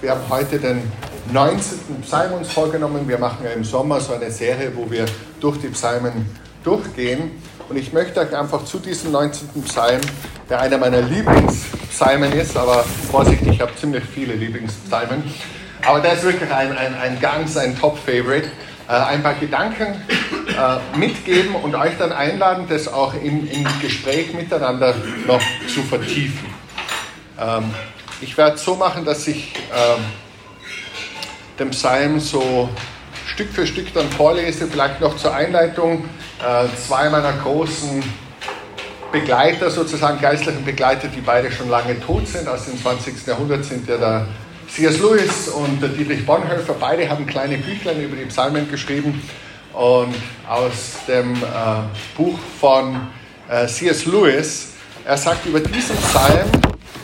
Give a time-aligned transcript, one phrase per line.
[0.00, 0.80] Wir haben heute den
[1.32, 2.02] 19.
[2.02, 3.08] Psalm uns vorgenommen.
[3.08, 5.06] Wir machen ja im Sommer so eine Serie, wo wir
[5.40, 6.24] durch die Psalmen
[6.62, 7.32] durchgehen.
[7.68, 9.48] Und ich möchte euch einfach zu diesem 19.
[9.64, 10.00] Psalm,
[10.48, 15.24] der einer meiner Lieblingspsalmen ist, aber Vorsicht, ich habe ziemlich viele Lieblingspsalmen,
[15.84, 18.48] aber der ist wirklich ein, ein, ein ganz ein Top-Favorite,
[18.88, 20.00] äh, ein paar Gedanken
[20.46, 24.94] äh, mitgeben und euch dann einladen, das auch im, im Gespräch miteinander
[25.26, 26.46] noch zu vertiefen.
[27.38, 27.74] Ähm,
[28.20, 30.04] ich werde es so machen, dass ich ähm,
[31.58, 32.68] den Psalm so
[33.26, 36.04] Stück für Stück dann vorlese, vielleicht noch zur Einleitung.
[36.40, 38.02] Äh, zwei meiner großen
[39.12, 43.26] Begleiter, sozusagen geistlichen Begleiter, die beide schon lange tot sind, aus dem 20.
[43.26, 44.26] Jahrhundert sind ja der
[44.68, 44.98] C.S.
[44.98, 46.74] Lewis und der Dietrich Bonhoeffer.
[46.78, 49.22] Beide haben kleine Büchlein über die Psalmen geschrieben.
[49.72, 50.14] Und
[50.48, 51.46] aus dem äh,
[52.16, 53.08] Buch von
[53.48, 54.06] äh, C.S.
[54.06, 54.72] Lewis,
[55.04, 56.50] er sagt über diesen Psalm,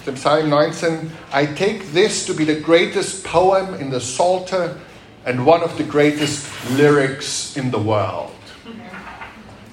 [0.05, 4.77] dem Psalm 19, I take this to be the greatest poem in the Psalter
[5.25, 8.31] and one of the greatest lyrics in the world.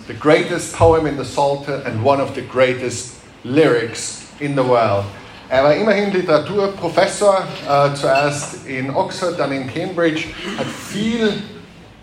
[0.07, 5.05] The greatest poem in the Psalter and one of the greatest lyrics in the world.
[5.49, 11.43] Er war immerhin Literaturprofessor, äh, zuerst in Oxford, dann in Cambridge, hat viel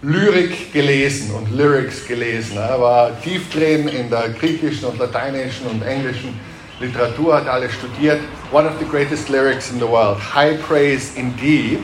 [0.02, 2.58] Lyrik gelesen und Lyrics gelesen.
[2.58, 6.38] Er war tief drin in der griechischen und lateinischen und englischen
[6.80, 8.20] Literatur, hat alles studiert.
[8.52, 10.18] One of the greatest lyrics in the world.
[10.34, 11.80] High praise indeed.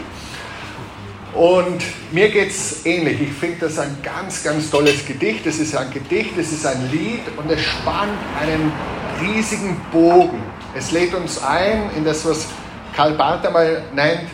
[1.35, 3.21] Und mir geht es ähnlich.
[3.21, 5.45] Ich finde das ein ganz, ganz tolles Gedicht.
[5.47, 8.73] Es ist ein Gedicht, es ist ein Lied und es spannt einen
[9.21, 10.41] riesigen Bogen.
[10.77, 12.47] Es lädt uns ein in das, was
[12.95, 14.29] Karl Barth einmal nennt,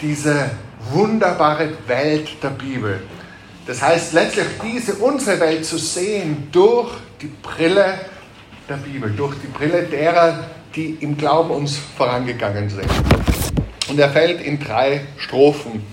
[0.00, 0.50] diese
[0.92, 3.02] wunderbare Welt der Bibel.
[3.66, 7.98] Das heißt letztlich diese unsere Welt zu sehen durch die Brille
[8.68, 12.90] der Bibel, durch die Brille derer, die im Glauben uns vorangegangen sind.
[13.88, 15.84] Und er fällt in drei Strophen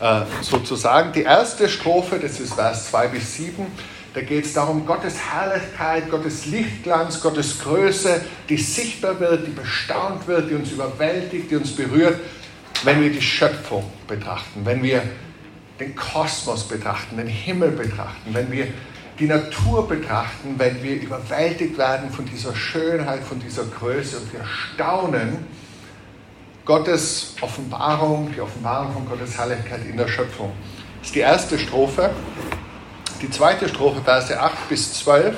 [0.00, 1.12] äh, sozusagen.
[1.12, 3.66] Die erste Strophe, das ist Vers 2 bis 7,
[4.14, 10.26] da geht es darum, Gottes Herrlichkeit, Gottes Lichtglanz, Gottes Größe, die sichtbar wird, die bestaunt
[10.26, 12.18] wird, die uns überwältigt, die uns berührt,
[12.84, 15.02] wenn wir die Schöpfung betrachten, wenn wir
[15.78, 18.66] den Kosmos betrachten, den Himmel betrachten, wenn wir
[19.18, 24.44] die Natur betrachten, wenn wir überwältigt werden von dieser Schönheit, von dieser Größe und wir
[24.44, 25.46] staunen
[26.64, 30.52] Gottes Offenbarung, die Offenbarung von Gottes Herrlichkeit in der Schöpfung.
[30.98, 32.10] Das ist die erste Strophe.
[33.22, 35.36] Die zweite Strophe, Verse 8 bis 12,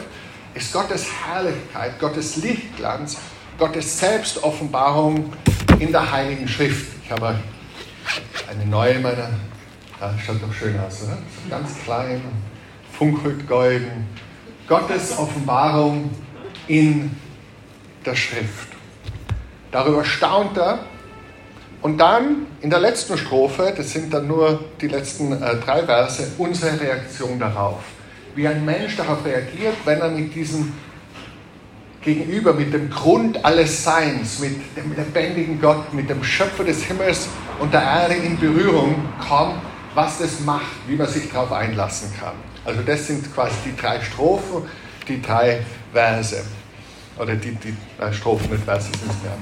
[0.54, 3.16] ist Gottes Herrlichkeit, Gottes Lichtglanz,
[3.58, 5.32] Gottes Selbstoffenbarung
[5.78, 6.92] in der Heiligen Schrift.
[7.04, 7.36] Ich habe
[8.50, 9.30] eine neue meiner,
[10.00, 11.16] ja, schaut doch schön aus, oder?
[11.48, 12.20] Ganz klein,
[13.00, 14.06] funkelt golden.
[14.68, 16.10] Gottes Offenbarung
[16.68, 17.10] in
[18.04, 18.68] der Schrift.
[19.72, 20.80] Darüber staunt er.
[21.80, 26.32] Und dann in der letzten Strophe, das sind dann nur die letzten äh, drei Verse,
[26.36, 27.78] unsere Reaktion darauf.
[28.34, 30.70] Wie ein Mensch darauf reagiert, wenn er mit diesem
[32.02, 37.28] Gegenüber, mit dem Grund alles Seins, mit dem lebendigen Gott, mit dem Schöpfer des Himmels
[37.60, 38.96] und der Erde in Berührung
[39.26, 39.54] kommt,
[39.94, 42.49] was das macht, wie man sich darauf einlassen kann.
[42.64, 44.68] Also das sind quasi die drei Strophen,
[45.08, 46.44] die drei Verse.
[47.18, 49.36] Oder die, die äh, Strophen, nicht Verse sind es mehr.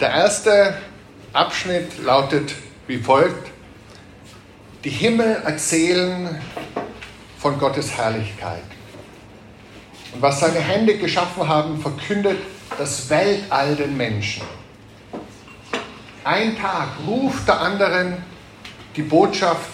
[0.00, 0.74] Der erste
[1.32, 2.54] Abschnitt lautet
[2.86, 3.50] wie folgt.
[4.84, 6.40] Die Himmel erzählen
[7.38, 8.64] von Gottes Herrlichkeit.
[10.12, 12.38] Und was seine Hände geschaffen haben, verkündet
[12.78, 14.42] das Weltall den Menschen.
[16.24, 18.31] Ein Tag ruft der anderen
[18.96, 19.70] die Botschaft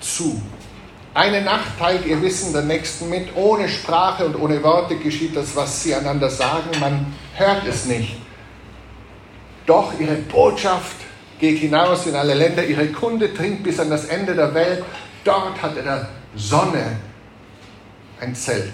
[0.00, 0.40] zu.
[1.14, 3.36] Eine Nacht teilt ihr Wissen der Nächsten mit.
[3.36, 6.70] Ohne Sprache und ohne Worte geschieht das, was sie einander sagen.
[6.80, 8.16] Man hört es nicht.
[9.66, 10.96] Doch ihre Botschaft
[11.38, 12.64] geht hinaus in alle Länder.
[12.64, 14.84] Ihre Kunde dringt bis an das Ende der Welt.
[15.22, 16.96] Dort hat er der Sonne
[18.20, 18.72] ein Zelt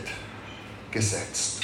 [0.90, 1.60] gesetzt.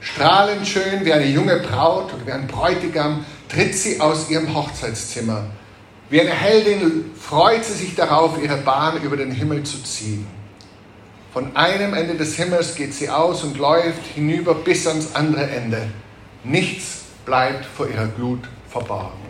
[0.00, 5.44] Strahlend schön wie eine junge Braut oder wie ein Bräutigam tritt sie aus ihrem Hochzeitszimmer.
[6.08, 10.26] Wie eine Heldin freut sie sich darauf, ihre Bahn über den Himmel zu ziehen.
[11.32, 15.88] Von einem Ende des Himmels geht sie aus und läuft hinüber bis ans andere Ende.
[16.44, 19.20] Nichts bleibt vor ihrer Glut verborgen.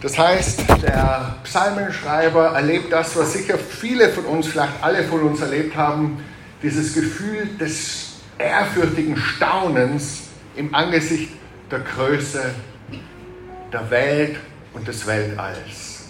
[0.00, 5.40] Das heißt, der Psalmenschreiber erlebt das, was sicher viele von uns, vielleicht alle von uns
[5.40, 6.22] erlebt haben,
[6.62, 10.22] dieses Gefühl des ehrfürchtigen Staunens
[10.54, 11.30] im Angesicht
[11.72, 12.54] der Größe
[13.72, 14.36] der Welt
[14.74, 16.04] und des Weltalls.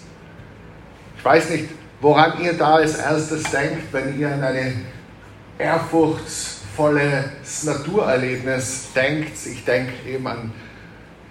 [1.17, 1.69] Ich weiß nicht,
[2.01, 4.73] woran ihr da als erstes denkt, wenn ihr an eine
[5.57, 9.37] ehrfurchtsvolle volles Naturerlebnis denkt.
[9.45, 10.51] Ich denke eben an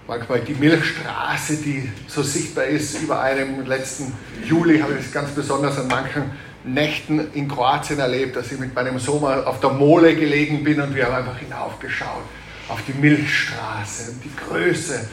[0.07, 3.67] manchmal die Milchstraße, die so sichtbar ist über einem.
[3.67, 4.15] Letzten
[4.45, 6.31] Juli habe ich es ganz besonders an manchen
[6.65, 10.81] Nächten in Kroatien erlebt, dass ich mit meinem Sohn mal auf der Mole gelegen bin
[10.81, 12.23] und wir haben einfach hinaufgeschaut
[12.69, 15.09] auf die Milchstraße und die Größe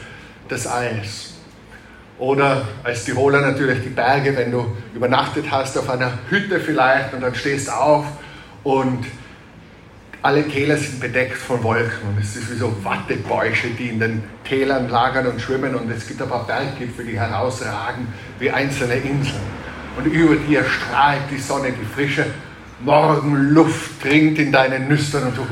[0.50, 1.34] des Alls.
[2.18, 7.22] Oder als Tiroler natürlich die Berge, wenn du übernachtet hast auf einer Hütte vielleicht und
[7.22, 8.04] dann stehst auf
[8.62, 9.06] und
[10.22, 14.22] alle Täler sind bedeckt von Wolken und es ist wie so Wattebäusche, die in den
[14.44, 18.06] Tälern lagern und schwimmen und es gibt ein paar Berggipfel, die herausragen
[18.38, 19.40] wie einzelne Inseln.
[19.96, 22.26] Und über dir strahlt die Sonne, die frische
[22.80, 25.46] Morgenluft dringt in deine Nüstern und du.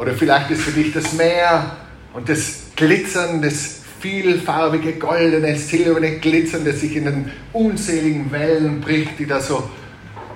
[0.00, 1.76] Oder vielleicht ist für dich das Meer
[2.14, 9.18] und das Glitzern, das vielfarbige, goldene, silberne Glitzern, das sich in den unzähligen Wellen bricht,
[9.18, 9.68] die da so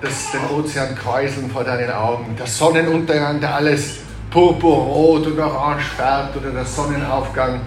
[0.01, 2.35] das, den Ozean kräuseln vor deinen Augen.
[2.37, 3.95] Der Sonnenuntergang, der alles
[4.29, 7.61] purpurrot und orange färbt oder der Sonnenaufgang.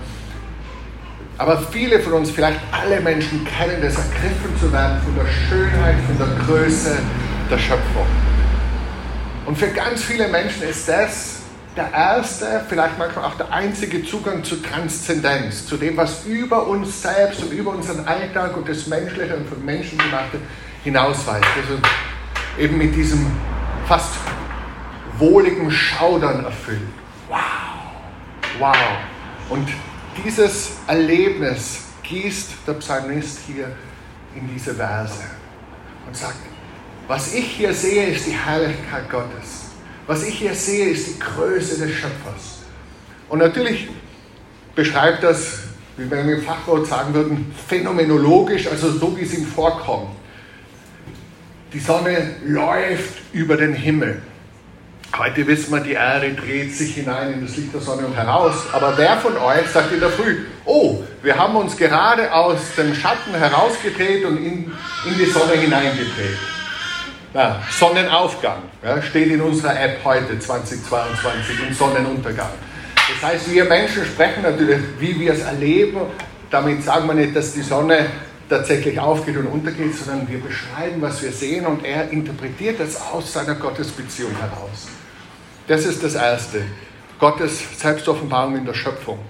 [1.37, 5.97] Aber viele von uns, vielleicht alle Menschen, kennen das, ergriffen zu werden von der Schönheit,
[6.07, 6.97] von der Größe
[7.51, 8.07] der Schöpfung.
[9.47, 11.38] Und für ganz viele Menschen ist das
[11.79, 17.03] der erste, vielleicht manchmal auch der einzige Zugang zur Transzendenz, zu dem, was über uns
[17.03, 20.41] selbst und über unseren Alltag und das Menschliche und von Menschen gemachte
[20.83, 21.47] hinausweist.
[21.57, 21.81] Also
[22.59, 23.25] eben mit diesem
[23.87, 24.11] fast
[25.19, 26.81] wohligen Schaudern erfüllt.
[27.29, 27.39] Wow,
[28.59, 28.77] wow.
[29.49, 29.69] Und
[30.25, 33.71] dieses Erlebnis gießt der Psalmist hier
[34.35, 35.23] in diese Verse
[36.09, 36.39] und sagt,
[37.07, 39.68] was ich hier sehe, ist die Herrlichkeit Gottes.
[40.09, 42.61] Was ich hier sehe, ist die Größe des Schöpfers.
[43.29, 43.89] Und natürlich
[44.75, 45.59] beschreibt das,
[45.99, 50.09] wie wir im Fachwort sagen würden, phänomenologisch, also so wie es ihm vorkommt.
[51.75, 54.23] Die Sonne läuft über den Himmel.
[55.15, 58.55] Heute wissen wir, die Erde dreht sich hinein in das Licht der Sonne und heraus.
[58.73, 62.95] Aber wer von euch sagt in der Früh, oh, wir haben uns gerade aus dem
[62.95, 64.73] Schatten herausgedreht und in,
[65.05, 66.39] in die Sonne hineingedreht?
[67.39, 72.51] Ja, Sonnenaufgang ja, steht in unserer App heute 2022 im Sonnenuntergang.
[72.97, 76.01] Das heißt, wir Menschen sprechen natürlich, wie wir es erleben.
[76.51, 78.07] Damit sagen wir nicht, dass die Sonne
[78.49, 83.33] tatsächlich aufgeht und untergeht, sondern wir beschreiben, was wir sehen und er interpretiert das aus
[83.33, 84.89] seiner Gottesbeziehung heraus.
[85.69, 86.63] Das ist das Erste.
[87.21, 89.21] Gottes Selbstoffenbarung in der Schöpfung.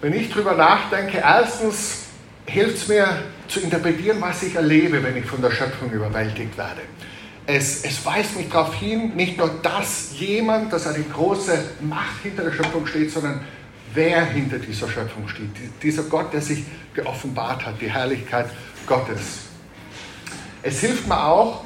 [0.00, 2.05] Wenn ich darüber nachdenke, erstens
[2.46, 3.06] hilft es mir
[3.48, 6.82] zu interpretieren, was ich erlebe, wenn ich von der Schöpfung überwältigt werde.
[7.46, 12.44] Es, es weist mich darauf hin, nicht nur, dass jemand, dass eine große Macht hinter
[12.44, 13.40] der Schöpfung steht, sondern
[13.94, 15.50] wer hinter dieser Schöpfung steht.
[15.82, 16.64] Dieser Gott, der sich
[16.94, 18.46] geoffenbart hat, die Herrlichkeit
[18.86, 19.46] Gottes.
[20.62, 21.64] Es hilft mir auch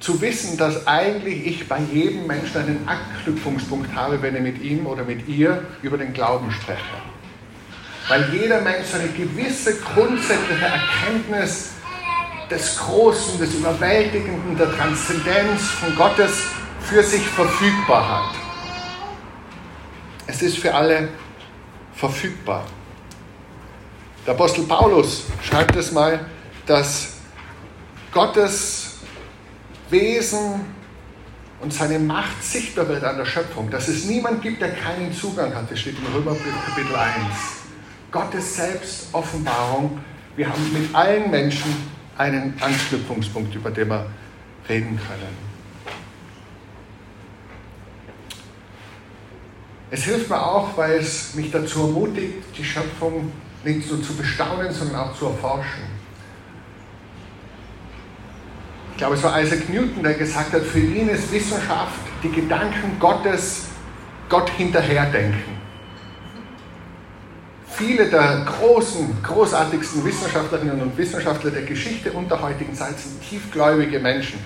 [0.00, 4.86] zu wissen, dass eigentlich ich bei jedem Menschen einen Anknüpfungspunkt habe, wenn ich mit ihm
[4.86, 6.80] oder mit ihr über den Glauben spreche.
[8.08, 11.70] Weil jeder Mensch eine gewisse grundsätzliche Erkenntnis
[12.50, 16.42] des Großen, des Überwältigenden, der Transzendenz von Gottes
[16.80, 18.34] für sich verfügbar hat.
[20.26, 21.08] Es ist für alle
[21.94, 22.66] verfügbar.
[24.26, 26.26] Der Apostel Paulus schreibt es mal,
[26.66, 27.14] dass
[28.12, 28.96] Gottes
[29.90, 30.64] Wesen
[31.60, 35.54] und seine Macht sichtbar wird an der Schöpfung, dass es niemand gibt, der keinen Zugang
[35.54, 35.70] hat.
[35.70, 37.63] Das steht im Römerbrief Kapitel 1.
[38.14, 39.98] Gottes Selbstoffenbarung.
[40.36, 41.74] Wir haben mit allen Menschen
[42.16, 44.06] einen Anknüpfungspunkt, über den wir
[44.68, 45.36] reden können.
[49.90, 53.32] Es hilft mir auch, weil es mich dazu ermutigt, die Schöpfung
[53.64, 55.82] nicht nur zu bestaunen, sondern auch zu erforschen.
[58.92, 62.96] Ich glaube, es war Isaac Newton, der gesagt hat, für ihn ist Wissenschaft die Gedanken
[63.00, 63.64] Gottes,
[64.28, 65.53] Gott hinterherdenken
[67.76, 73.98] viele der großen, großartigsten Wissenschaftlerinnen und Wissenschaftler der Geschichte und der heutigen Zeit sind tiefgläubige
[73.98, 74.38] Menschen,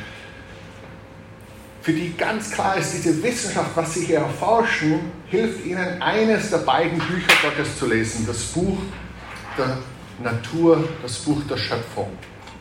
[1.89, 6.59] für die ganz klar ist, diese Wissenschaft, was sie hier erforschen, hilft ihnen, eines der
[6.59, 8.77] beiden Bücher Gottes zu lesen, das Buch
[9.57, 9.79] der
[10.23, 12.11] Natur, das Buch der Schöpfung.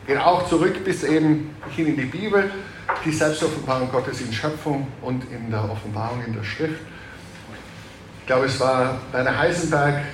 [0.06, 2.50] Geht auch zurück bis eben hin in die Bibel,
[3.04, 6.80] die Selbstoffenbarung Gottes in Schöpfung und in der Offenbarung in der Schrift.
[8.20, 10.04] Ich glaube, es war Rainer Heisenberg,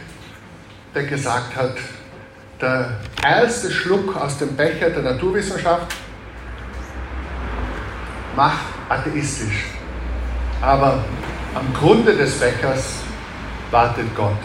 [0.95, 1.77] der gesagt hat,
[2.61, 5.95] der erste Schluck aus dem Becher der Naturwissenschaft
[8.37, 9.67] macht atheistisch.
[10.61, 11.05] Aber
[11.55, 12.95] am Grunde des Bechers
[13.71, 14.39] wartet Gott.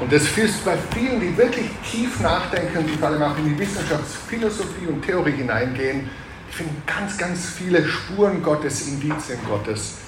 [0.00, 3.58] Und das führt bei vielen, die wirklich tief nachdenken, die vor allem auch in die
[3.58, 6.10] Wissenschaftsphilosophie und Theorie hineingehen,
[6.50, 10.03] finden ganz, ganz viele Spuren Gottes, Indizien Gottes.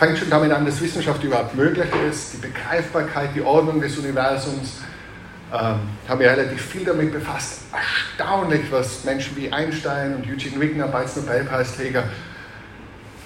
[0.00, 4.78] Fängt schon damit an, dass Wissenschaft überhaupt möglich ist, die Begreifbarkeit, die Ordnung des Universums.
[5.52, 7.64] Ähm, habe mich relativ viel damit befasst.
[7.70, 12.04] Erstaunlich, was Menschen wie Einstein und Eugene Wigner, beide Nobelpreisträger,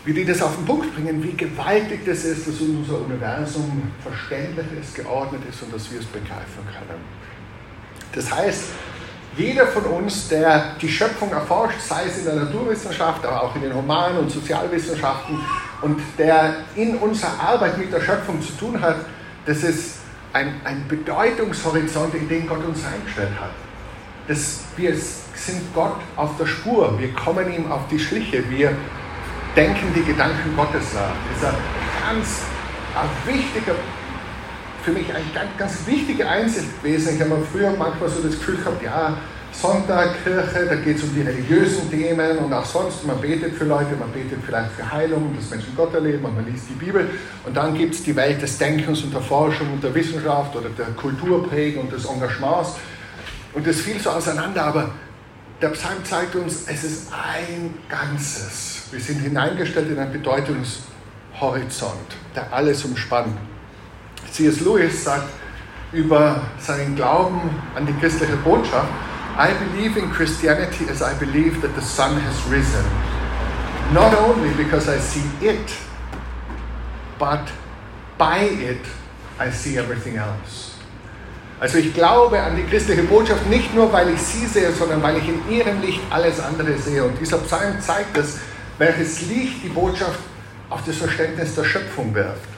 [0.04, 4.66] wie die das auf den Punkt bringen, wie gewaltig das ist, dass unser Universum verständlich
[4.80, 7.00] ist, geordnet ist und dass wir es begreifen können.
[8.16, 8.64] Das heißt,
[9.36, 13.62] jeder von uns, der die Schöpfung erforscht, sei es in der Naturwissenschaft, aber auch in
[13.62, 15.38] den Human- und Sozialwissenschaften,
[15.82, 18.96] und der in unserer Arbeit mit der Schöpfung zu tun hat,
[19.44, 19.98] das ist
[20.32, 23.50] ein, ein Bedeutungshorizont, in den Gott uns eingestellt hat.
[24.26, 28.72] Das, wir sind Gott auf der Spur, wir kommen ihm auf die Schliche, wir
[29.54, 31.12] denken die Gedanken Gottes nach.
[31.32, 32.42] Das ist ein ganz
[32.94, 33.74] ein wichtiger
[34.84, 37.16] für mich eine ganz, ganz wichtige Einsicht gewesen.
[37.16, 39.16] Ich habe früher manchmal so das Gefühl gehabt, ja,
[39.50, 43.64] Sonntag, Kirche, da geht es um die religiösen Themen und auch sonst, man betet für
[43.64, 47.08] Leute, man betet vielleicht für Heilung, dass Menschen Gott erleben und man liest die Bibel.
[47.46, 50.68] Und dann gibt es die Welt des Denkens und der Forschung und der Wissenschaft oder
[50.70, 52.74] der Kulturprägung und des Engagements.
[53.54, 54.90] Und das fiel so auseinander, aber
[55.62, 58.82] der Psalm zeigt uns, es ist ein Ganzes.
[58.90, 61.94] Wir sind hineingestellt in einen Bedeutungshorizont,
[62.34, 63.38] der alles umspannt.
[64.34, 64.62] C.S.
[64.62, 65.28] Lewis sagt
[65.92, 67.40] über seinen Glauben
[67.76, 68.88] an die christliche Botschaft,
[69.38, 72.84] I believe in Christianity as I believe that the sun has risen.
[73.92, 75.70] Not only because I see it,
[77.16, 77.42] but
[78.18, 78.80] by it
[79.38, 80.72] I see everything else.
[81.60, 85.18] Also ich glaube an die christliche Botschaft nicht nur, weil ich sie sehe, sondern weil
[85.18, 87.04] ich in ihrem Licht alles andere sehe.
[87.04, 88.38] Und dieser Psalm zeigt es,
[88.78, 90.18] welches Licht die Botschaft
[90.70, 92.53] auf das Verständnis der Schöpfung wirft.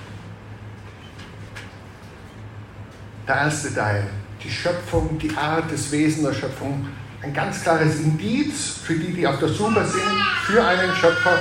[3.26, 4.04] Der erste Teil,
[4.42, 6.87] die Schöpfung, die Art, des Wesen der Schöpfung,
[7.23, 11.37] ein ganz klares Indiz für die, die auf der Suche sind, für einen Schöpfer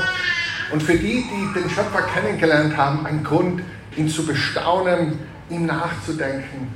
[0.71, 3.61] und für die, die den Schöpfer kennengelernt haben, ein Grund,
[3.95, 5.19] ihn zu bestaunen,
[5.51, 6.69] ihm nachzudenken,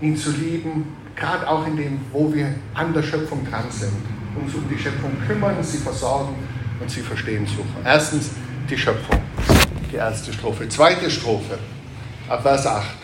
[0.00, 3.92] ihn zu lieben, gerade auch in dem, wo wir an der Schöpfung dran sind,
[4.34, 6.34] uns um die Schöpfung kümmern, sie versorgen
[6.80, 7.76] und sie verstehen suchen.
[7.84, 8.30] Erstens
[8.68, 9.20] die Schöpfung,
[9.92, 10.68] die erste Strophe.
[10.68, 11.56] Zweite Strophe,
[12.28, 13.01] ab Vers 8.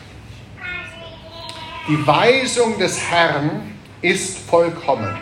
[1.88, 5.16] Die Weisung des Herrn ist vollkommen.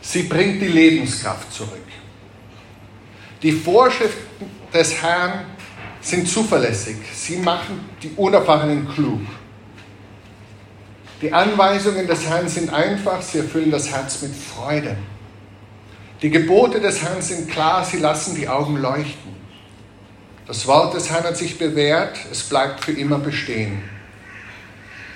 [0.00, 1.84] Sie bringt die Lebenskraft zurück.
[3.42, 5.44] Die Vorschriften des Herrn
[6.00, 6.96] sind zuverlässig.
[7.12, 9.20] Sie machen die Unerfahrenen klug.
[11.20, 14.96] Die Anweisungen des Herrn sind einfach, sie erfüllen das Herz mit Freude.
[16.22, 19.34] Die Gebote des Herrn sind klar, sie lassen die Augen leuchten.
[20.46, 23.93] Das Wort des Herrn hat sich bewährt, es bleibt für immer bestehen.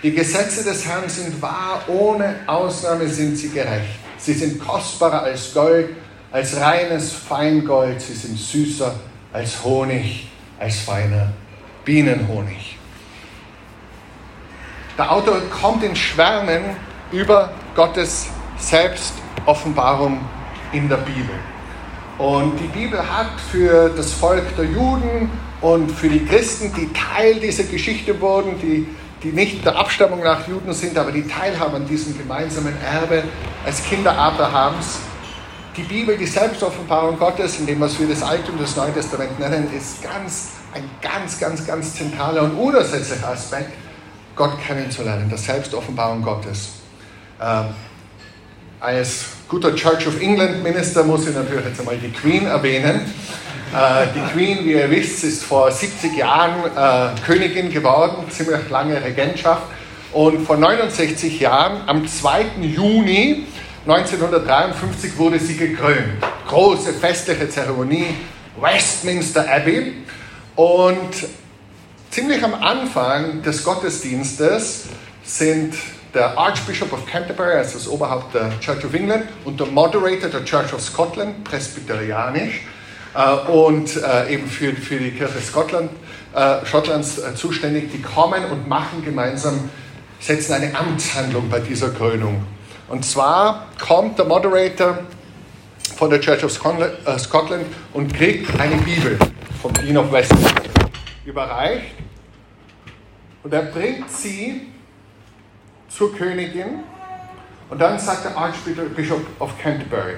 [0.00, 3.99] Die Gesetze des Herrn sind wahr, ohne Ausnahme sind sie gerecht.
[4.17, 5.88] Sie sind kostbarer als Gold,
[6.31, 8.00] als reines Feingold.
[8.00, 8.95] Sie sind süßer
[9.33, 10.28] als Honig,
[10.61, 11.33] als feiner
[11.85, 12.78] Bienenhonig.
[14.97, 16.76] Der Autor kommt in Schwärmen
[17.11, 18.26] über Gottes
[18.57, 20.21] Selbstoffenbarung
[20.73, 21.35] in der Bibel.
[22.19, 25.28] Und die Bibel hat für das Volk der Juden
[25.61, 28.87] und für die Christen, die Teil dieser Geschichte wurden, die
[29.22, 33.25] die nicht der Abstammung nach Juden sind, aber die teilhaben an diesem gemeinsamen Erbe
[33.64, 35.00] als Kinder Abrahams.
[35.76, 39.38] Die Bibel, die Selbstoffenbarung Gottes, in dem, was wir das Alte und das Neue Testament
[39.38, 43.72] nennen, ist ganz, ein ganz, ganz, ganz zentraler und unersetzlicher Aspekt,
[44.34, 46.70] Gott kennenzulernen, der Selbstoffenbarung Gottes.
[47.40, 47.66] Ähm,
[48.80, 53.00] als guter Church of England Minister muss ich natürlich jetzt einmal die Queen erwähnen.
[53.75, 59.02] Äh, die Queen, wie ihr wisst, ist vor 70 Jahren äh, Königin geworden, ziemlich lange
[59.02, 59.62] Regentschaft.
[60.12, 62.46] Und vor 69 Jahren, am 2.
[62.62, 63.44] Juni
[63.87, 66.22] 1953, wurde sie gekrönt.
[66.48, 68.06] Große festliche Zeremonie,
[68.58, 69.92] Westminster Abbey.
[70.56, 71.28] Und
[72.10, 74.87] ziemlich am Anfang des Gottesdienstes
[75.22, 75.75] sind
[76.14, 80.44] der Archbishop of Canterbury, also das Oberhaupt der Church of England, und der Moderator der
[80.44, 82.62] Church of Scotland, presbyterianisch,
[83.50, 85.90] und äh, eben für, für die Kirche Scotland,
[86.34, 89.70] äh, Schottlands zuständig, die kommen und machen gemeinsam,
[90.20, 92.44] setzen eine Amtshandlung bei dieser Krönung.
[92.88, 94.98] Und zwar kommt der Moderator
[95.96, 99.18] von der Church of Scotland und kriegt eine Bibel
[99.60, 100.62] vom Dean of Westminster
[101.25, 101.94] überreicht.
[103.42, 104.68] Und er bringt sie
[105.88, 106.84] zur Königin.
[107.70, 110.14] Und dann sagt der Archbishop of Canterbury,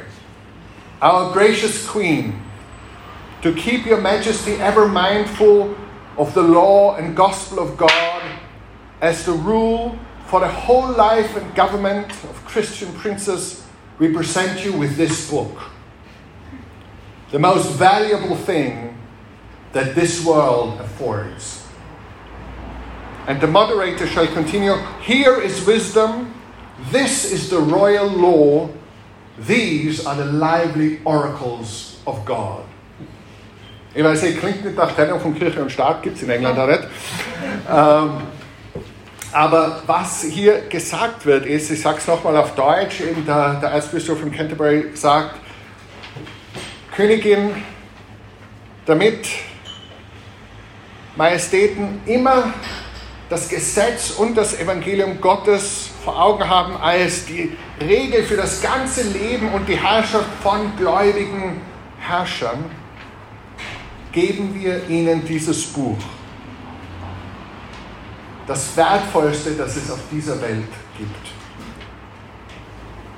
[1.03, 2.35] Our gracious Queen,
[3.43, 5.75] to keep your majesty ever mindful
[6.19, 8.23] of the law and gospel of God
[9.01, 13.67] as the rule for the whole life and government of Christian princes
[13.99, 15.59] we present you with this book,
[17.31, 18.97] the most valuable thing
[19.73, 21.67] that this world affords.
[23.27, 26.35] And the moderator shall continue Here is wisdom,
[26.91, 28.71] this is the royal law,
[29.39, 32.70] these are the lively oracles of God.
[33.93, 36.57] Ich weiß, es klingt nicht nach Trennung von Kirche und Staat, gibt es in England
[36.57, 36.83] auch nicht.
[37.69, 38.11] Ähm,
[39.33, 43.71] aber was hier gesagt wird, ist, ich sage es nochmal auf Deutsch, eben der, der
[43.71, 45.37] Erzbischof von Canterbury sagt,
[46.95, 47.51] Königin,
[48.87, 49.27] damit
[51.17, 52.53] Majestäten immer
[53.29, 59.03] das Gesetz und das Evangelium Gottes vor Augen haben als die Regel für das ganze
[59.03, 61.61] Leben und die Herrschaft von gläubigen
[61.99, 62.65] Herrschern,
[64.13, 65.99] geben wir ihnen dieses Buch.
[68.47, 71.29] Das Wertvollste, das es auf dieser Welt gibt.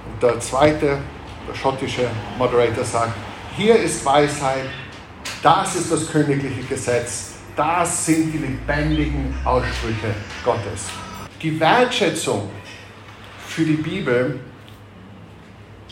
[0.07, 0.99] Und der zweite,
[1.49, 3.15] der schottische Moderator sagt,
[3.57, 4.69] hier ist Weisheit,
[5.43, 10.87] das ist das königliche Gesetz, das sind die lebendigen Aussprüche Gottes.
[11.41, 12.51] Die Wertschätzung
[13.47, 14.41] für die Bibel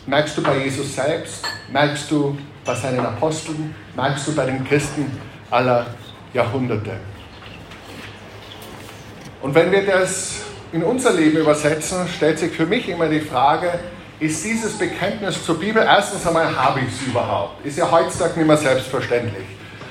[0.05, 5.17] merkst du bei Jesus selbst, merkst du bei seinen Aposteln, merkst du bei den Christen
[5.49, 5.85] aller
[6.33, 6.91] Jahrhunderte.
[9.41, 10.41] Und wenn wir das
[10.71, 13.71] in unser Leben übersetzen, stellt sich für mich immer die Frage,
[14.19, 17.65] ist dieses Bekenntnis zur Bibel, erstens einmal, habe ich es überhaupt?
[17.65, 19.45] Ist ja heutzutage nicht mehr selbstverständlich.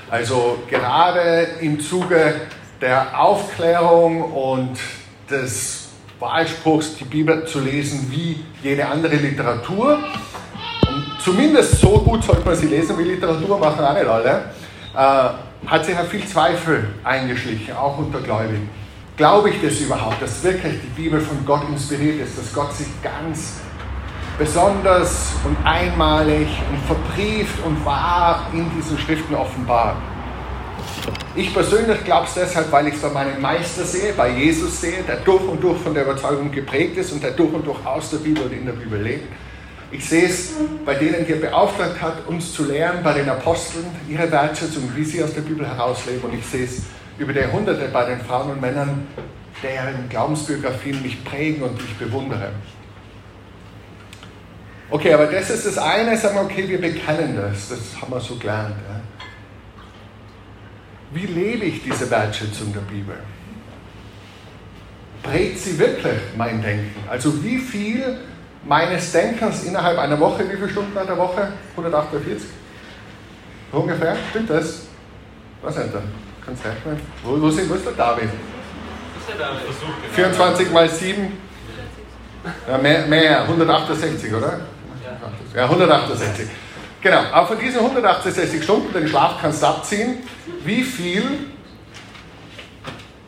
[0.09, 2.35] Also gerade im Zuge
[2.81, 4.79] der Aufklärung und
[5.29, 5.89] des
[6.21, 9.99] Wahlspruchs, die Bibel zu lesen wie jede andere Literatur.
[11.23, 14.45] Zumindest so gut sollte man sie lesen wie Literatur, machen auch nicht alle.
[14.95, 18.69] Äh, hat sich ja viel Zweifel eingeschlichen, auch unter Gläubigen.
[19.17, 22.87] Glaube ich das überhaupt, dass wirklich die Bibel von Gott inspiriert ist, dass Gott sich
[23.03, 23.61] ganz
[24.39, 29.97] besonders und einmalig und verbrieft und wahr in diesen Schriften offenbart.
[31.35, 35.03] Ich persönlich glaube es deshalb, weil ich es bei meinem Meister sehe, bei Jesus sehe,
[35.07, 38.11] der durch und durch von der Überzeugung geprägt ist und der durch und durch aus
[38.11, 39.31] der Bibel und in der Bibel lebt.
[39.93, 40.53] Ich sehe es
[40.85, 45.05] bei denen, die er beauftragt hat, uns zu lehren, bei den Aposteln, ihre Wertschätzung, wie
[45.05, 46.23] sie aus der Bibel herausleben.
[46.23, 46.83] Und ich sehe es
[47.19, 49.09] über die Jahrhunderte bei den Frauen und Männern,
[49.63, 52.51] deren Glaubensbiografien mich prägen und ich bewundere.
[54.91, 58.21] Okay, aber das ist das eine, sagen wir, okay, wir bekennen das, das haben wir
[58.21, 58.75] so gelernt.
[58.89, 59.01] Ja.
[61.13, 63.17] Wie lebe ich diese Wertschätzung der Bibel?
[65.23, 66.95] Prägt sie wirklich mein Denken?
[67.09, 68.19] Also wie viel
[68.65, 71.49] meines Denkens innerhalb einer Woche, wie viele Stunden in der Woche?
[71.77, 72.49] 148?
[73.73, 74.83] Ungefähr, stimmt das?
[75.63, 76.03] Was sind da?
[76.45, 77.01] Kannst du rechnen?
[77.23, 78.31] Wo, wo, sind, wo ist der David?
[80.13, 81.33] 24 mal 7?
[82.69, 84.61] Ja, mehr, mehr, 168, oder?
[85.55, 86.49] Ja, 168.
[87.03, 90.19] Genau, aber von diesen 168 Stunden, den Schlaf kannst du abziehen,
[90.65, 91.51] wie viel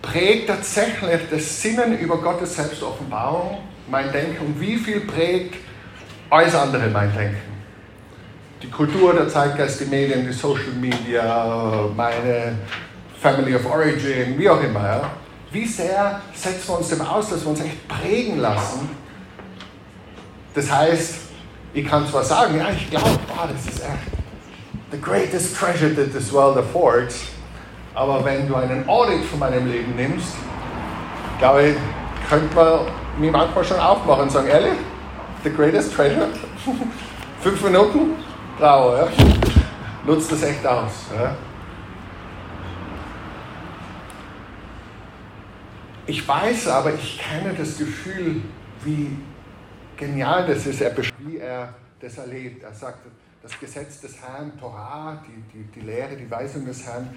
[0.00, 5.56] prägt tatsächlich das Sinnen über Gottes Selbstoffenbarung mein Denken und wie viel prägt
[6.30, 7.52] alles andere mein Denken?
[8.62, 12.58] Die Kultur, der Zeitgeist, die Medien, die Social Media, meine
[13.20, 14.84] Family of Origin, wie auch immer.
[14.84, 15.10] Ja?
[15.50, 18.88] Wie sehr setzen wir uns dem aus, dass wir uns echt prägen lassen?
[20.54, 21.14] Das heißt,
[21.74, 24.22] ich kann zwar sagen, ja, ich glaube, oh, das ist echt
[24.92, 27.24] the greatest treasure that this world affords,
[27.94, 30.34] aber wenn du einen Audit von meinem Leben nimmst,
[31.38, 31.76] glaube ich,
[32.28, 32.80] könnte man
[33.18, 34.78] mich manchmal schon aufmachen und sagen, ehrlich,
[35.44, 36.28] the greatest treasure?
[37.40, 38.16] Fünf Minuten?
[38.58, 39.08] Bravo, ja.
[40.06, 41.06] Nutzt das echt aus.
[41.16, 41.34] Ja.
[46.06, 48.42] Ich weiß aber, ich kenne das Gefühl,
[48.84, 49.16] wie
[49.96, 52.64] genial das ist, er, wie er das erlebt.
[52.64, 53.06] Er sagt,
[53.42, 57.08] das Gesetz des Herrn, Torah, die, die, die Lehre, die Weisung des Herrn,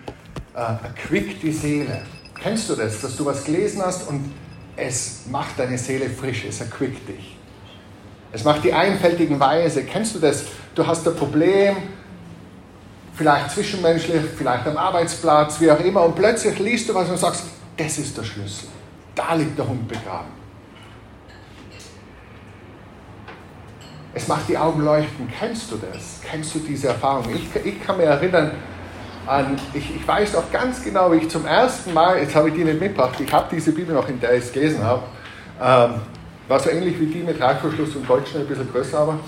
[0.56, 2.02] äh, erquickt die Seele.
[2.40, 4.34] Kennst du das, dass du was gelesen hast und
[4.76, 7.38] es macht deine Seele frisch, es erquickt dich.
[8.32, 9.84] Es macht die einfältigen Weise.
[9.86, 10.44] Kennst du das?
[10.74, 11.78] Du hast ein Problem,
[13.14, 17.46] vielleicht zwischenmenschlich, vielleicht am Arbeitsplatz, wie auch immer, und plötzlich liest du was und sagst,
[17.78, 18.68] das ist der Schlüssel.
[19.14, 20.36] Da liegt der Hund begraben.
[24.14, 25.30] Es macht die Augen leuchten.
[25.40, 26.22] Kennst du das?
[26.24, 27.26] Kennst du diese Erfahrung?
[27.34, 28.52] Ich, ich kann mir erinnern
[29.28, 32.56] an, ich, ich weiß auch ganz genau, wie ich zum ersten Mal, jetzt habe ich
[32.56, 35.04] die nicht mitgebracht, ich habe diese Bibel noch, in der ich es gelesen habe,
[35.62, 36.02] ähm,
[36.48, 39.20] war so ähnlich wie die mit Reißverschluss und Goldschnell, ein bisschen größer aber.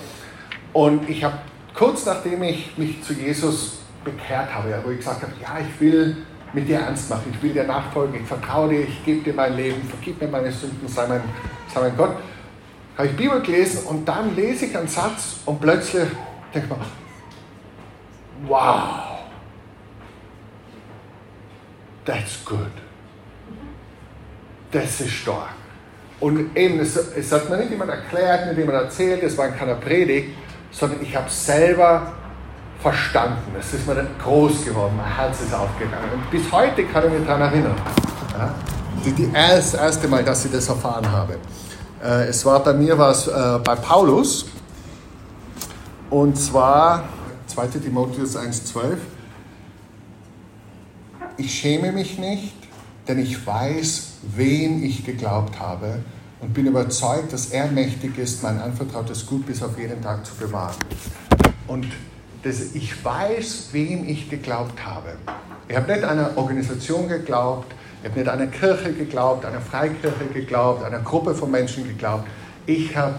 [0.72, 1.38] Und ich habe
[1.74, 6.16] kurz nachdem ich mich zu Jesus bekehrt habe, wo ich gesagt habe, ja, ich will
[6.52, 9.56] mit dir ernst machen, ich will dir nachfolgen, ich vertraue dir, ich gebe dir mein
[9.56, 11.22] Leben, vergib mir meine Sünden, sei mein,
[11.72, 12.16] sei mein Gott
[12.98, 16.08] habe ich Bibel gelesen und dann lese ich einen Satz und plötzlich
[16.52, 16.84] denke ich mir,
[18.48, 19.07] wow,
[22.08, 22.72] that's good.
[24.72, 25.54] Das ist stark.
[26.20, 29.56] Und eben, es, es hat mir nicht jemand erklärt, nicht jemand erzählt, es war in
[29.56, 30.30] keiner Predigt,
[30.72, 32.12] sondern ich habe selber
[32.80, 33.54] verstanden.
[33.58, 36.10] Es ist mir dann groß geworden, mein Herz ist aufgegangen.
[36.14, 37.76] Und bis heute kann ich mich daran erinnern.
[38.36, 38.54] Ja?
[39.04, 41.36] Die, die erst, erste Mal, dass ich das erfahren habe.
[42.02, 44.46] Äh, es war bei mir was äh, bei Paulus.
[46.10, 47.04] Und zwar
[47.46, 48.96] 2 Timotheus 1,12.
[51.40, 52.52] Ich schäme mich nicht,
[53.06, 56.00] denn ich weiß, wem ich geglaubt habe
[56.40, 60.34] und bin überzeugt, dass er mächtig ist, mein anvertrautes Gut bis auf jeden Tag zu
[60.34, 60.74] bewahren.
[61.68, 61.86] Und
[62.42, 65.16] das, ich weiß, wem ich geglaubt habe.
[65.68, 67.72] Ich habe nicht einer Organisation geglaubt,
[68.02, 72.26] ich habe nicht einer Kirche geglaubt, einer Freikirche geglaubt, einer Gruppe von Menschen geglaubt.
[72.66, 73.14] Ich habe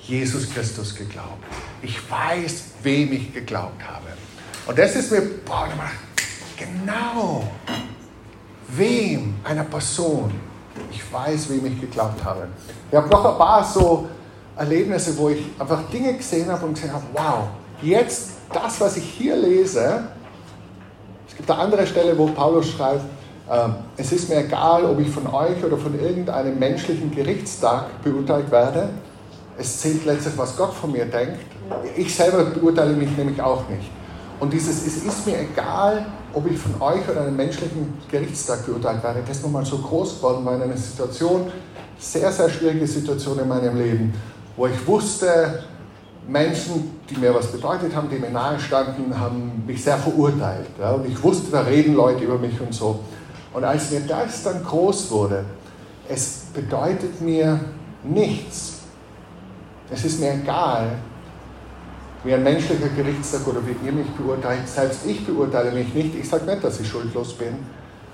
[0.00, 1.44] Jesus Christus geglaubt.
[1.80, 4.08] Ich weiß, wem ich geglaubt habe.
[4.66, 5.68] Und das ist mir, boah,
[6.56, 7.44] genau,
[8.68, 10.32] wem, einer Person.
[10.90, 12.48] Ich weiß, wem ich geglaubt habe.
[12.90, 14.08] Ich habe noch ein paar so
[14.56, 17.48] Erlebnisse, wo ich einfach Dinge gesehen habe und gesehen habe, wow,
[17.82, 20.04] jetzt das, was ich hier lese,
[21.28, 23.04] es gibt eine andere Stelle, wo Paulus schreibt,
[23.48, 28.50] äh, es ist mir egal, ob ich von euch oder von irgendeinem menschlichen Gerichtstag beurteilt
[28.50, 28.88] werde.
[29.58, 31.38] Es zählt letztlich, was Gott von mir denkt.
[31.96, 33.90] Ich selber beurteile mich nämlich auch nicht.
[34.38, 36.06] Und dieses, es ist mir egal,
[36.36, 40.16] ob ich von euch oder einem menschlichen Gerichtstag beurteilt werde, das ist nochmal so groß
[40.16, 41.50] geworden, war in einer Situation,
[41.98, 44.12] sehr, sehr schwierige Situation in meinem Leben,
[44.54, 45.64] wo ich wusste,
[46.28, 50.66] Menschen, die mir was bedeutet haben, die mir nahe standen, haben mich sehr verurteilt.
[50.78, 53.00] Ja, und ich wusste, da reden Leute über mich und so.
[53.54, 55.42] Und als mir das dann groß wurde,
[56.06, 57.58] es bedeutet mir
[58.04, 58.80] nichts.
[59.90, 60.98] Es ist mir egal,
[62.26, 64.68] wie ein menschlicher Gerichtstag oder wie ihr mich beurteilt.
[64.68, 66.14] Selbst ich beurteile mich nicht.
[66.16, 67.54] Ich sage nicht, dass ich schuldlos bin,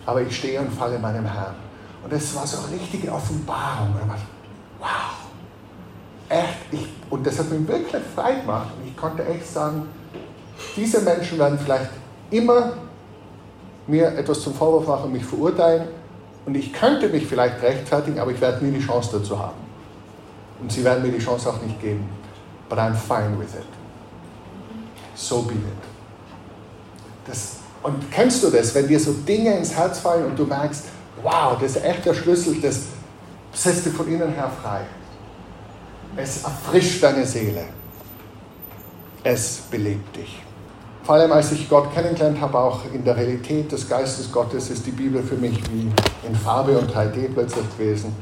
[0.04, 1.54] aber ich stehe und falle meinem Herrn.
[2.04, 3.94] Und es war so eine richtige Offenbarung.
[4.78, 4.88] Wow,
[6.28, 8.68] echt, ich, und das hat mich wirklich frei gemacht.
[8.78, 9.88] Und ich konnte echt sagen,
[10.76, 11.90] diese Menschen werden vielleicht
[12.30, 12.72] immer
[13.86, 15.88] mir etwas zum Vorwurf machen und mich verurteilen.
[16.44, 19.56] Und ich könnte mich vielleicht rechtfertigen, aber ich werde nie die Chance dazu haben.
[20.60, 22.08] Und sie werden mir die Chance auch nicht geben.
[22.68, 23.81] But I'm fine with it.
[25.14, 25.60] So be it.
[27.26, 30.84] Das, und kennst du das, wenn dir so Dinge ins Herz fallen und du merkst,
[31.22, 32.80] wow, das ist echt der Schlüssel, das
[33.52, 34.80] setzt dich von innen her frei.
[36.16, 37.64] Es erfrischt deine Seele.
[39.24, 40.42] Es belebt dich.
[41.04, 44.86] Vor allem als ich Gott kennengelernt habe, auch in der Realität des Geistes Gottes, ist
[44.86, 45.90] die Bibel für mich wie
[46.26, 48.14] in Farbe und 3D plötzlich gewesen.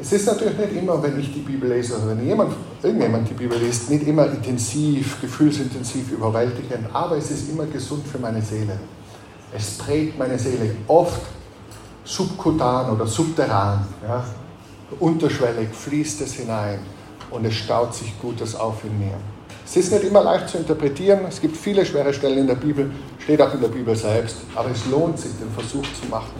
[0.00, 2.52] Es ist natürlich nicht immer, wenn ich die Bibel lese oder wenn jemand,
[2.82, 8.18] irgendjemand die Bibel liest, nicht immer intensiv, gefühlsintensiv, überwältigend, aber es ist immer gesund für
[8.18, 8.78] meine Seele.
[9.56, 11.22] Es prägt meine Seele oft
[12.04, 13.86] subkutan oder subterran.
[14.02, 14.24] Ja?
[15.00, 16.78] unterschwellig fließt es hinein
[17.30, 19.14] und es staut sich Gutes auf in mir.
[19.64, 22.90] Es ist nicht immer leicht zu interpretieren, es gibt viele schwere Stellen in der Bibel,
[23.18, 26.32] steht auch in der Bibel selbst, aber es lohnt sich, den Versuch zu machen.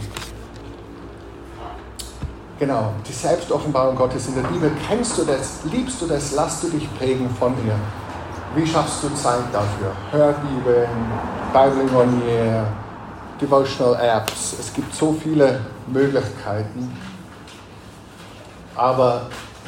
[2.57, 6.69] Genau, die Selbstoffenbarung Gottes in der Bibel, kennst du das, liebst du das, lass du
[6.69, 7.75] dich prägen von ihr.
[8.55, 9.93] Wie schaffst du Zeit dafür?
[10.13, 10.89] Hörbibeln,
[11.53, 12.65] Bible on Year,
[13.41, 16.97] Devotional Apps, es gibt so viele Möglichkeiten.
[18.77, 19.23] Aber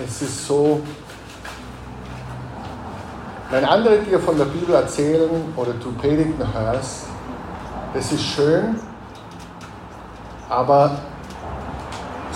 [0.05, 0.81] es ist so,
[3.51, 7.07] wenn andere dir von der Bibel erzählen oder du Predigten hörst,
[7.93, 8.79] das ist schön,
[10.49, 10.99] aber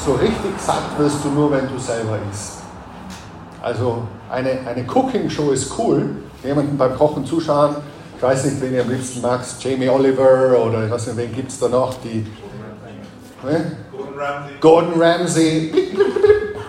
[0.04, 2.58] so richtig satt wirst du nur, wenn du selber isst.
[3.62, 7.76] Also eine, eine Cooking-Show ist cool, jemanden beim Kochen zuschauen.
[8.16, 11.34] Ich weiß nicht, wen ihr am liebsten magst, Jamie Oliver oder ich weiß nicht, wen
[11.34, 12.26] gibt es da noch, die...
[13.42, 13.72] Ne?
[13.90, 14.58] Gordon Ramsay.
[14.60, 15.72] Gordon Ramsay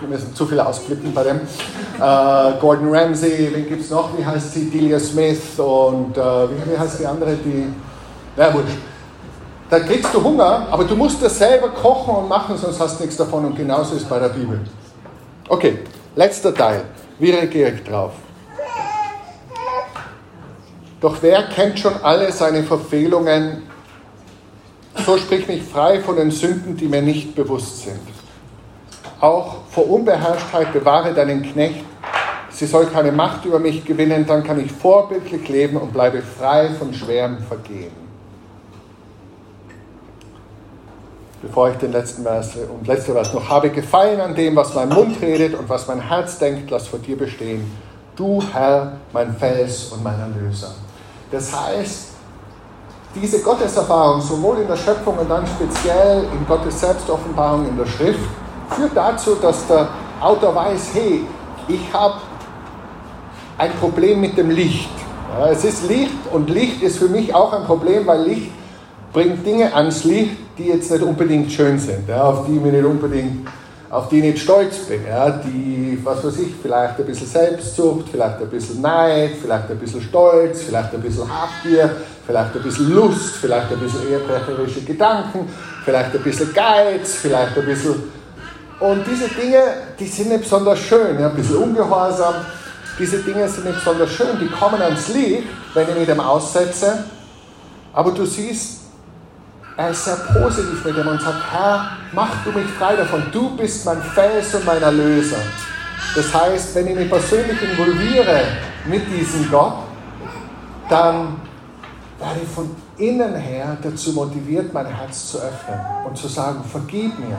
[0.02, 1.36] wir müssen zu viel ausblicken bei dem.
[1.36, 4.16] Äh, Gordon Ramsay, wen gibt es noch?
[4.18, 4.68] Wie heißt sie?
[4.68, 7.34] Delia Smith und äh, wie, wie, heißt die andere?
[7.36, 7.68] Die,
[8.36, 8.91] na wurscht.
[9.72, 13.04] Da kriegst du Hunger, aber du musst das selber kochen und machen, sonst hast du
[13.04, 13.46] nichts davon.
[13.46, 14.60] Und genauso ist es bei der Bibel.
[15.48, 15.78] Okay,
[16.14, 16.84] letzter Teil.
[17.18, 18.12] Wie reagiere ich drauf?
[21.00, 23.62] Doch wer kennt schon alle seine Verfehlungen?
[25.06, 28.02] So sprich mich frei von den Sünden, die mir nicht bewusst sind.
[29.20, 31.86] Auch vor Unbeherrschtheit bewahre deinen Knecht.
[32.50, 36.68] Sie soll keine Macht über mich gewinnen, dann kann ich vorbildlich leben und bleibe frei
[36.78, 38.11] von schwerem Vergehen.
[41.42, 44.88] Bevor ich den letzten Vers und letzte Vers noch habe gefallen an dem, was mein
[44.88, 47.70] Mund redet und was mein Herz denkt, lass vor dir bestehen.
[48.14, 50.70] Du Herr, mein Fels und mein Erlöser.
[51.30, 52.08] Das heißt,
[53.14, 58.20] diese Gotteserfahrung, sowohl in der Schöpfung und dann speziell in Gottes Selbstoffenbarung in der Schrift,
[58.70, 59.88] führt dazu, dass der
[60.20, 61.24] Autor weiß, hey,
[61.68, 62.14] ich habe
[63.58, 64.90] ein Problem mit dem Licht.
[65.36, 68.50] Ja, es ist Licht und Licht ist für mich auch ein Problem, weil Licht
[69.12, 72.84] bringt Dinge ans Licht, die jetzt nicht unbedingt schön sind, ja, auf die ich nicht
[72.84, 73.46] unbedingt,
[73.90, 78.08] auf die ich nicht stolz bin, ja, die, was weiß ich, vielleicht ein bisschen Selbstsucht,
[78.10, 81.94] vielleicht ein bisschen Neid, vielleicht ein bisschen Stolz, vielleicht ein bisschen Habgier,
[82.26, 85.46] vielleicht ein bisschen Lust, vielleicht ein bisschen ehebrecherische Gedanken,
[85.84, 87.94] vielleicht ein bisschen Geiz, vielleicht ein bisschen...
[88.80, 89.62] Und diese Dinge,
[90.00, 92.34] die sind nicht besonders schön, ja, ein bisschen ungehorsam,
[92.98, 95.44] diese Dinge sind nicht besonders schön, die kommen ans Licht,
[95.74, 97.04] wenn ich mich dem aussetze,
[97.92, 98.81] aber du siehst,
[99.76, 103.22] er ist sehr positiv mit dem und sagt, Herr, mach du mich frei davon.
[103.32, 105.38] Du bist mein Fels und mein Erlöser.
[106.14, 108.42] Das heißt, wenn ich mich persönlich involviere
[108.86, 109.74] mit diesem Gott,
[110.88, 111.40] dann
[112.18, 117.18] werde ich von innen her dazu motiviert, mein Herz zu öffnen und zu sagen, vergib
[117.18, 117.38] mir,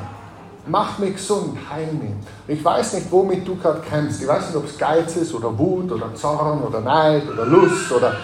[0.65, 2.13] mach mich gesund, heil mich.
[2.47, 4.23] Ich weiß nicht, womit du gerade kämpfst.
[4.23, 7.91] Ich weiß nicht, ob es Geiz ist oder Wut oder Zorn oder Neid oder Lust
[7.91, 8.15] oder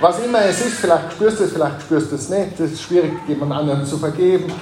[0.00, 2.60] was immer es ist, vielleicht spürst du es, vielleicht spürst du es nicht.
[2.60, 4.52] Es ist schwierig, jemand anderen zu vergeben.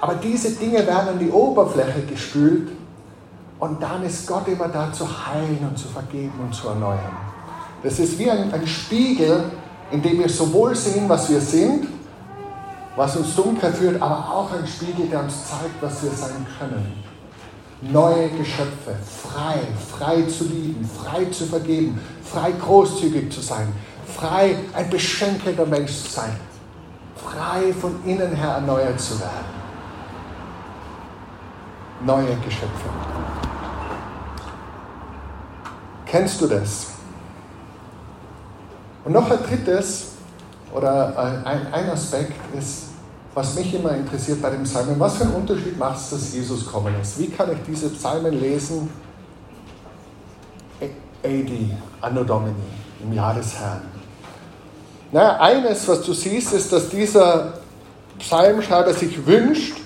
[0.00, 2.68] Aber diese Dinge werden an die Oberfläche gespült
[3.58, 7.16] und dann ist Gott immer da zu heilen und zu vergeben und zu erneuern.
[7.82, 9.44] Das ist wie ein, ein Spiegel,
[9.90, 11.86] in dem wir sowohl sehen, was wir sind,
[12.96, 16.92] was uns dunkel führt, aber auch ein Spiegel, der uns zeigt, was wir sein können.
[17.80, 19.58] Neue Geschöpfe, frei,
[19.90, 23.68] frei zu lieben, frei zu vergeben, frei großzügig zu sein,
[24.16, 26.36] frei ein beschenkelter Mensch zu sein,
[27.16, 29.56] frei von innen her erneuert zu werden.
[32.04, 32.88] Neue Geschöpfe.
[36.06, 36.88] Kennst du das?
[39.04, 40.08] Und noch ein drittes
[40.72, 42.84] oder ein, ein Aspekt ist,
[43.34, 46.66] was mich immer interessiert bei dem Psalmen, was für einen Unterschied macht es, dass Jesus
[46.66, 47.18] kommen ist?
[47.18, 48.90] Wie kann ich diese Psalmen lesen?
[51.22, 52.54] AD, Anno Domini,
[53.02, 53.95] im Jahr des Herrn.
[55.16, 57.54] Naja, eines, was du siehst, ist, dass dieser
[58.18, 59.78] Psalmschreiber sich wünscht,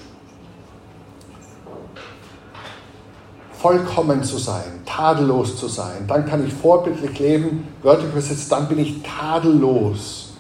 [3.53, 6.05] vollkommen zu sein, tadellos zu sein.
[6.09, 10.33] Dann kann ich vorbildlich leben, wörtlich übersetzt, dann bin ich tadellos,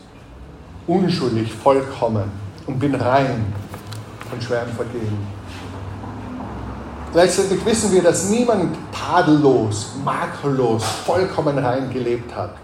[0.88, 2.28] unschuldig, vollkommen
[2.66, 3.44] und bin rein
[4.28, 5.18] von schweren Vergehen.
[7.12, 12.56] Gleichzeitig wissen wir, dass niemand tadellos, makellos, vollkommen rein gelebt hat.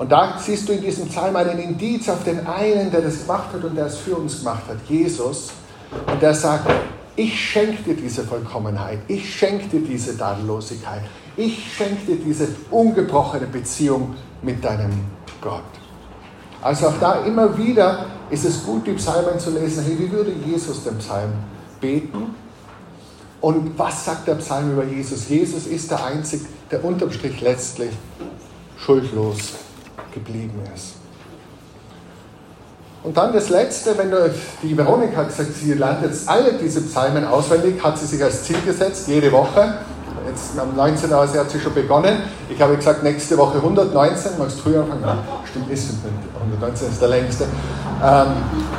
[0.00, 3.52] Und da siehst du in diesem Psalm einen Indiz auf den einen, der das gemacht
[3.52, 5.50] hat und der es für uns gemacht hat, Jesus.
[6.10, 6.72] Und der sagt,
[7.16, 11.02] ich schenke dir diese Vollkommenheit, ich schenke dir diese Tadellosigkeit,
[11.36, 15.04] ich schenke dir diese ungebrochene Beziehung mit deinem
[15.42, 15.60] Gott.
[16.62, 19.84] Also auch da immer wieder ist es gut, die Psalmen zu lesen.
[19.84, 21.32] Hey, wie würde Jesus den Psalm
[21.78, 22.34] beten?
[23.42, 25.28] Und was sagt der Psalm über Jesus?
[25.28, 27.90] Jesus ist der Einzige, der unterm Strich letztlich
[28.78, 29.56] schuldlos
[30.12, 30.94] geblieben ist.
[33.02, 34.30] Und dann das Letzte, wenn du,
[34.62, 38.44] die Veronika hat gesagt, sie lernt jetzt alle diese Psalmen auswendig, hat sie sich als
[38.44, 39.78] Ziel gesetzt, jede Woche.
[40.26, 41.10] Jetzt am 19.
[41.10, 42.18] Uhr hat sie schon begonnen.
[42.50, 45.18] Ich habe gesagt, nächste Woche 119, magst du früher anfangen?
[45.48, 46.14] Stimmt, ist es nicht.
[46.40, 47.44] 119 ist der längste.
[48.02, 48.26] Ähm,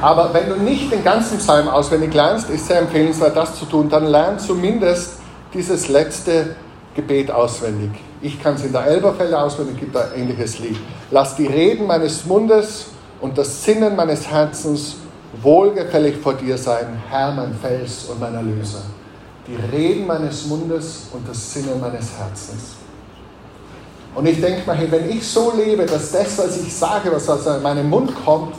[0.02, 3.90] aber wenn du nicht den ganzen Psalm auswendig lernst, ist sehr empfehlenswert, das zu tun.
[3.90, 5.14] Dann lern zumindest
[5.54, 6.56] dieses letzte
[6.96, 7.92] Gebet auswendig.
[8.22, 10.78] Ich kann es in der Elberfelder auswendig, gibt ein ähnliches Lied.
[11.10, 12.88] Lass die Reden meines Mundes
[13.20, 14.98] und das Sinnen meines Herzens
[15.42, 18.82] wohlgefällig vor dir sein, Herr, mein Fels und mein Erlöser.
[19.48, 22.76] Die Reden meines Mundes und das Sinnen meines Herzens.
[24.14, 27.62] Und ich denke mal, wenn ich so lebe, dass das, was ich sage, was aus
[27.62, 28.56] meinem Mund kommt,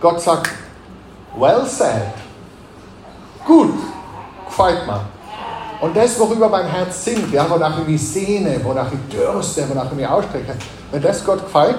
[0.00, 0.50] Gott sagt,
[1.36, 2.12] well said,
[3.46, 3.72] gut,
[4.46, 5.00] gefällt mir.
[5.80, 9.86] Und das, worüber mein Herz singt, ja, wonach ich mich sehne, wonach ich dürste, wonach
[9.86, 10.54] ich mich ausstrecke,
[10.90, 11.78] wenn das Gott gefällt,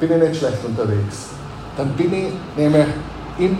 [0.00, 1.28] bin ich nicht schlecht unterwegs.
[1.76, 2.86] Dann bin ich nämlich
[3.38, 3.58] im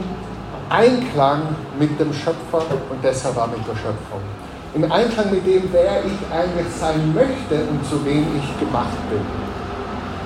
[0.68, 1.42] Einklang
[1.78, 4.20] mit dem Schöpfer und deshalb auch mit der Schöpfung.
[4.74, 9.20] Im Einklang mit dem, wer ich eigentlich sein möchte und zu wem ich gemacht bin.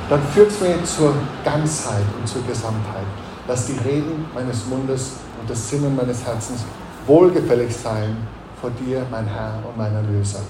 [0.08, 1.12] Dann führt es mich zur
[1.44, 3.06] Ganzheit und zur Gesamtheit.
[3.48, 6.64] Lass die Reden meines Mundes und das Sinnen meines Herzens
[7.06, 8.16] wohlgefällig sein
[8.60, 10.40] vor dir, mein Herr und mein Erlöser.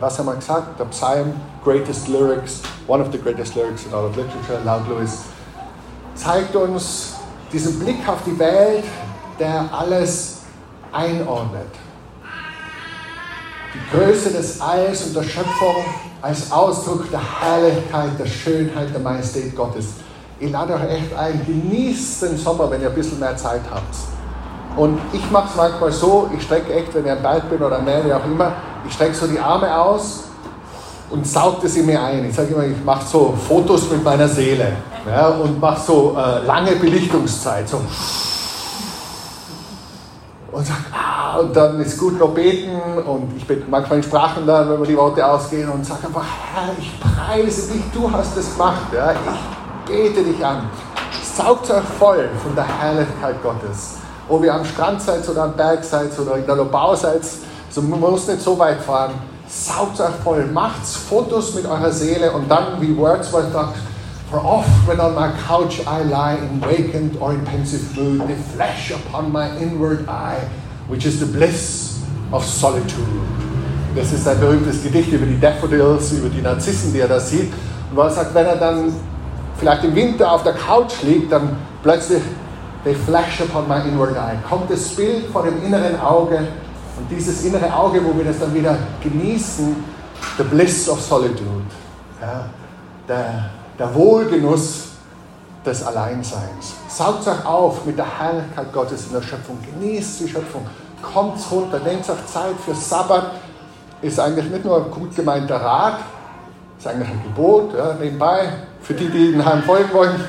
[0.00, 0.78] Was haben wir gesagt?
[0.78, 5.20] Der Psalm, greatest lyrics, one of the greatest lyrics in all of literature, laut Lewis,
[6.14, 7.14] zeigt uns
[7.52, 8.84] diesen Blick auf die Welt,
[9.38, 10.42] der alles
[10.92, 11.68] einordnet.
[13.74, 15.84] Die Größe des Alls und der Schöpfung
[16.22, 19.86] als Ausdruck der Herrlichkeit, der Schönheit, der Majestät Gottes.
[20.38, 24.13] Ich lade euch echt ein, genießt den Sommer, wenn ihr ein bisschen mehr Zeit habt.
[24.76, 27.76] Und ich mache es manchmal so, ich strecke echt, wenn ich am Berg bin oder
[27.78, 28.52] am Meer, wie auch immer,
[28.86, 30.24] ich strecke so die Arme aus
[31.10, 32.24] und saugte sie mir ein.
[32.28, 34.72] Ich sage immer, ich mache so Fotos mit meiner Seele
[35.06, 37.68] ja, und mache so äh, lange Belichtungszeit.
[37.68, 37.80] So.
[40.50, 44.46] Und sage, ah, und dann ist gut noch beten und ich bete manchmal in Sprachen
[44.46, 48.36] dann, wenn mir die Worte ausgehen und sage einfach, Herr, ich preise dich, du hast
[48.36, 48.92] es gemacht.
[48.92, 50.68] Ja, ich bete dich an.
[51.22, 54.03] Saugt euch voll von der Herrlichkeit Gottes.
[54.28, 57.22] Ob ihr am Strand seid oder am Berg seid oder in der Lobau seid,
[57.66, 59.12] also man muss nicht so weit fahren
[59.48, 63.76] saugt euch voll, macht Fotos mit eurer Seele und dann, wie Wordsworth sagt,
[64.30, 68.34] For oft when on my couch I lie in vacant or in pensive mood, they
[68.56, 70.40] flash upon my inward eye,
[70.88, 72.00] which is the bliss
[72.32, 73.06] of solitude.
[73.94, 77.52] Das ist ein berühmtes Gedicht über die Daffodils, über die Narzissen, die er da sieht.
[77.94, 78.92] Und er sagt, wenn er dann
[79.56, 82.22] vielleicht im Winter auf der Couch liegt, dann plötzlich,
[82.84, 86.38] they flash upon my inward eye, kommt das Bild vor dem inneren Auge
[86.96, 89.76] und dieses innere Auge, wo wir das dann wieder genießen,
[90.38, 91.64] the bliss of solitude,
[92.20, 92.46] ja,
[93.08, 94.94] der, der Wohlgenuss
[95.64, 96.74] des Alleinseins.
[96.88, 99.58] Saugt euch auf mit der Herrlichkeit Gottes in der Schöpfung.
[99.62, 100.66] Genießt die Schöpfung.
[101.02, 101.80] Kommt runter.
[101.80, 103.32] Nehmt euch Zeit für Sabbat.
[104.02, 106.00] Ist eigentlich nicht nur ein gut gemeinter Rat,
[106.78, 108.50] ist eigentlich ein Gebot, ja, nebenbei,
[108.82, 110.20] für die, die Herrn folgen wollen.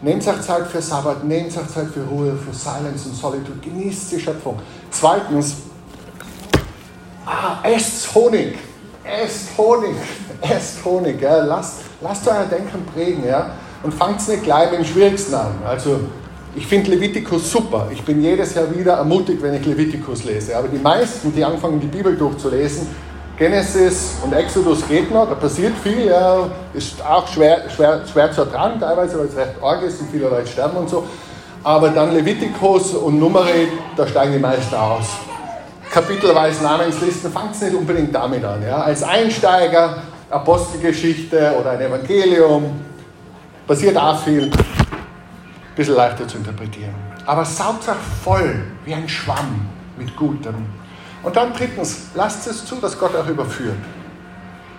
[0.00, 3.58] Nehmt euch Zeit für Sabbat, nehmt euch Zeit für Ruhe, für Silence und Solitude.
[3.62, 4.58] Genießt die Schöpfung.
[4.90, 5.56] Zweitens,
[7.26, 8.56] Ah, esst Honig.
[9.04, 9.94] Esst Honig.
[10.40, 11.20] Esst Honig.
[11.20, 11.44] Ja.
[11.44, 13.26] Lasst, lasst euer Denken prägen.
[13.26, 13.50] Ja.
[13.82, 15.52] Und fangt nicht gleich mit dem Schwierigsten an.
[15.66, 16.00] Also,
[16.56, 17.88] ich finde Levitikus super.
[17.92, 20.56] Ich bin jedes Jahr wieder ermutigt, wenn ich Levitikus lese.
[20.56, 22.86] Aber die meisten, die anfangen, die Bibel durchzulesen,
[23.38, 28.40] Genesis und Exodus geht noch, da passiert viel, ja, ist auch schwer, schwer, schwer zu
[28.42, 31.06] ertragen teilweise, weil es recht arg ist und viele Leute sterben und so.
[31.62, 35.06] Aber dann Levitikus und Numeri, da steigen die meisten aus
[35.90, 38.62] kapitelweise Namenslisten, fangt es nicht unbedingt damit an.
[38.62, 38.82] Ja?
[38.82, 42.80] Als Einsteiger, Apostelgeschichte oder ein Evangelium,
[43.66, 44.52] passiert auch viel, ein
[45.76, 46.94] bisschen leichter zu interpretieren.
[47.26, 47.84] Aber saugt
[48.22, 50.77] voll wie ein Schwamm mit Gutem.
[51.28, 53.76] Und dann drittens, lasst es zu, dass Gott euch überführt.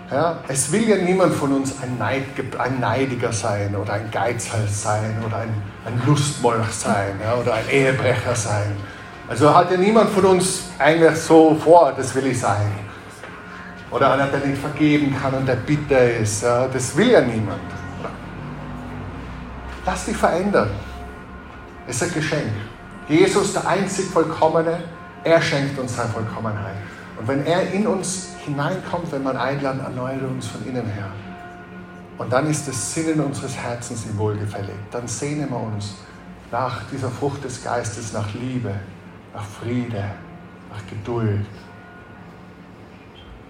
[0.09, 2.23] Ja, es will ja niemand von uns ein, Neid,
[2.57, 5.53] ein Neidiger sein oder ein Geizhals sein oder ein,
[5.85, 8.75] ein Lustmolch sein ja, oder ein Ehebrecher sein
[9.29, 12.71] also hat ja niemand von uns eigentlich so vor, das will ich sein.
[13.91, 16.41] Oder einer, der nicht vergeben kann und der bitter ist.
[16.41, 17.61] Das will ja niemand.
[19.85, 20.71] Lass dich verändern.
[21.87, 22.53] Es ist ein Geschenk.
[23.07, 24.79] Jesus, der einzig Vollkommene,
[25.23, 26.75] er schenkt uns seine Vollkommenheit.
[27.17, 31.11] Und wenn er in uns hineinkommt, wenn man einladen, erneuert uns von innen her.
[32.17, 34.75] Und dann ist das Sinnen unseres Herzens ihm wohlgefällig.
[34.91, 35.95] Dann sehnen wir uns
[36.51, 38.73] nach dieser Frucht des Geistes, nach Liebe,
[39.33, 40.03] nach Friede,
[40.69, 41.45] nach Geduld,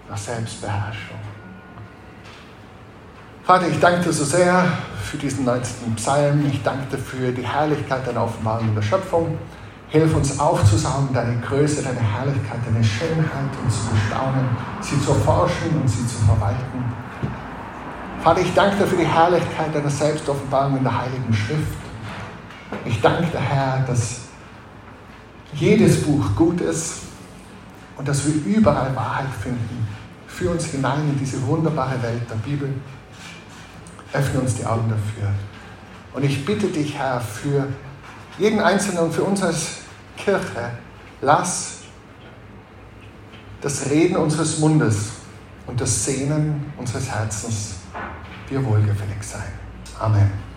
[0.08, 1.18] nach Selbstbeherrschung.
[3.44, 4.64] Vater, ich danke dir so sehr
[5.02, 5.94] für diesen 19.
[5.96, 6.46] Psalm.
[6.46, 9.38] Ich danke dir für die Herrlichkeit deiner Offenbarung der Schöpfung.
[9.90, 14.48] Hilf uns aufzusaugen, deine Größe, deine Herrlichkeit, deine Schönheit und zu bestaunen,
[14.80, 16.84] sie zu erforschen und sie zu verwalten.
[18.22, 21.78] Vater, ich danke dir für die Herrlichkeit deiner Selbstoffenbarung in der Heiligen Schrift.
[22.84, 24.20] Ich danke dir, Herr, dass
[25.54, 27.00] jedes Buch gut ist
[27.96, 29.88] und dass wir überall Wahrheit finden.
[30.28, 32.72] Führ uns hinein in diese wunderbare Welt der Bibel.
[34.12, 35.30] Öffne uns die Augen dafür.
[36.12, 37.66] Und ich bitte dich, Herr, für
[38.38, 39.79] jeden Einzelnen und für uns als
[40.24, 40.70] Kirche,
[41.20, 41.78] lass
[43.60, 45.12] das Reden unseres Mundes
[45.66, 47.76] und das Sehnen unseres Herzens
[48.48, 49.52] dir wohlgefällig sein.
[49.98, 50.30] Amen.